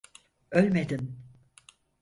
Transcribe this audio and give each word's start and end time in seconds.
Ölmedin. 0.51 1.17